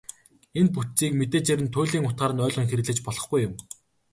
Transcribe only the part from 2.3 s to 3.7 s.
нь ойлгон хэрэглэж болохгүй юм.